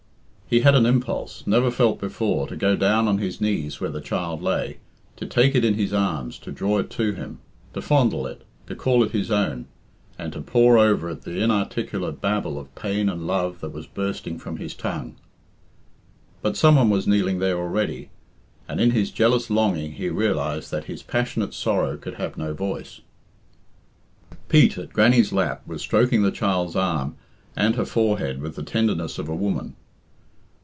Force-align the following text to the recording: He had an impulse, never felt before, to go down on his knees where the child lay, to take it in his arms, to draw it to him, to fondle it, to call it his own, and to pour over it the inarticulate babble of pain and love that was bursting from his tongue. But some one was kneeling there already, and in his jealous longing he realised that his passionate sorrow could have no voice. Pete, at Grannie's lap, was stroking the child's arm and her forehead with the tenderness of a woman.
He 0.53 0.59
had 0.59 0.75
an 0.75 0.85
impulse, 0.85 1.47
never 1.47 1.71
felt 1.71 1.97
before, 2.01 2.45
to 2.47 2.57
go 2.57 2.75
down 2.75 3.07
on 3.07 3.19
his 3.19 3.39
knees 3.39 3.79
where 3.79 3.89
the 3.89 4.01
child 4.01 4.41
lay, 4.43 4.79
to 5.15 5.25
take 5.25 5.55
it 5.55 5.63
in 5.63 5.75
his 5.75 5.93
arms, 5.93 6.37
to 6.39 6.51
draw 6.51 6.77
it 6.79 6.89
to 6.89 7.13
him, 7.13 7.39
to 7.73 7.81
fondle 7.81 8.27
it, 8.27 8.41
to 8.67 8.75
call 8.75 9.01
it 9.01 9.11
his 9.11 9.31
own, 9.31 9.65
and 10.19 10.33
to 10.33 10.41
pour 10.41 10.77
over 10.77 11.09
it 11.11 11.21
the 11.21 11.41
inarticulate 11.41 12.19
babble 12.19 12.59
of 12.59 12.75
pain 12.75 13.07
and 13.07 13.25
love 13.25 13.61
that 13.61 13.71
was 13.71 13.87
bursting 13.87 14.37
from 14.37 14.57
his 14.57 14.73
tongue. 14.73 15.15
But 16.41 16.57
some 16.57 16.75
one 16.75 16.89
was 16.89 17.07
kneeling 17.07 17.39
there 17.39 17.57
already, 17.57 18.09
and 18.67 18.81
in 18.81 18.91
his 18.91 19.09
jealous 19.09 19.49
longing 19.49 19.93
he 19.93 20.09
realised 20.09 20.69
that 20.71 20.83
his 20.83 21.01
passionate 21.01 21.53
sorrow 21.53 21.95
could 21.95 22.15
have 22.15 22.37
no 22.37 22.53
voice. 22.53 22.99
Pete, 24.49 24.77
at 24.77 24.91
Grannie's 24.91 25.31
lap, 25.31 25.61
was 25.65 25.81
stroking 25.81 26.23
the 26.23 26.29
child's 26.29 26.75
arm 26.75 27.15
and 27.55 27.75
her 27.77 27.85
forehead 27.85 28.41
with 28.41 28.57
the 28.57 28.63
tenderness 28.63 29.17
of 29.17 29.29
a 29.29 29.33
woman. 29.35 29.77